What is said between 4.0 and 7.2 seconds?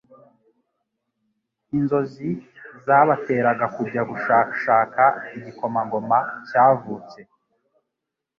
gushakashaka igikomangoma cyavutse.